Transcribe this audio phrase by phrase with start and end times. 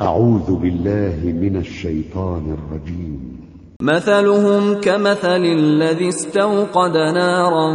[0.00, 3.38] أعوذ بالله من الشيطان الرجيم.
[3.82, 7.68] مثلهم كمثل الذي استوقد نارا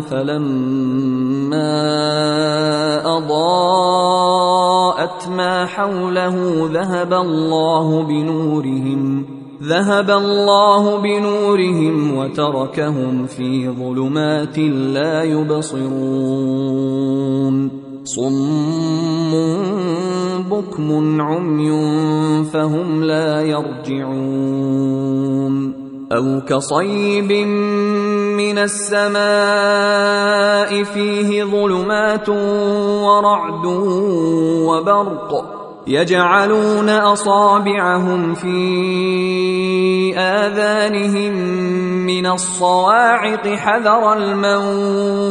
[0.00, 1.72] فلما
[3.18, 4.48] أضاءت
[5.28, 6.36] ما حوله
[6.72, 9.24] ذهب الله بنورهم
[9.62, 14.58] ذهب الله بنورهم وتركهم في ظلمات
[14.96, 16.80] لا يبصرون.
[18.04, 19.32] صم
[20.42, 21.70] بكم عمي
[22.52, 24.90] فهم لا يرجعون
[26.12, 27.32] أو كصيب
[28.36, 29.14] من السماء
[30.84, 33.66] فيه ظلمات ورعد
[34.66, 38.58] وبرق يجعلون أصابعهم في
[40.18, 41.32] آذانهم
[42.06, 45.30] من الصواعق حذر الموت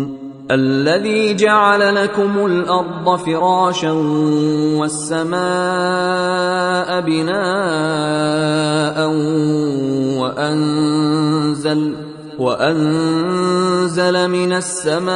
[0.51, 3.91] الذي جعل لكم الأرض فراشا
[4.79, 5.41] والسماء
[7.01, 8.27] بناء
[10.19, 11.95] وانزل
[12.39, 15.11] وأنزل من السماء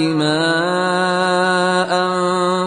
[0.00, 1.92] ماء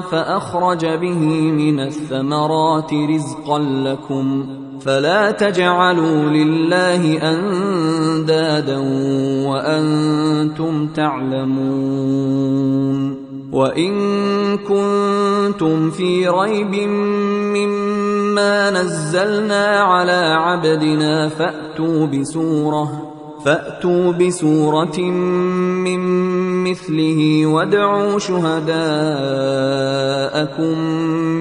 [0.01, 1.19] فأخرج به
[1.51, 4.45] من الثمرات رزقا لكم
[4.85, 8.77] فلا تجعلوا لله أندادا
[10.55, 12.45] وأنتم تعلمون
[13.51, 13.93] وإن
[14.57, 16.75] كنتم في ريب
[17.55, 23.11] مما نزلنا على عبدنا فأتوا بسورة
[23.45, 25.99] فأتوا بسورة من
[26.63, 28.75] مثله وادعوا شهداءكم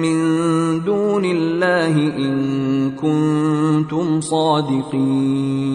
[0.01, 0.17] من
[0.83, 5.74] دون الله إن كنتم صادقين